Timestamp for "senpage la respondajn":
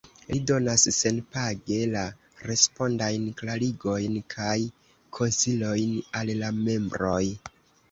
0.99-3.29